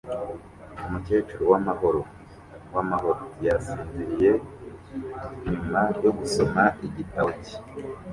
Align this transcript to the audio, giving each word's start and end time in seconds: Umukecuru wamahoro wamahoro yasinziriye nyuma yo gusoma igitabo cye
Umukecuru 0.87 1.43
wamahoro 1.51 2.01
wamahoro 2.75 3.21
yasinziriye 3.45 4.31
nyuma 5.49 5.81
yo 6.03 6.11
gusoma 6.19 6.63
igitabo 6.87 7.29
cye 7.45 7.57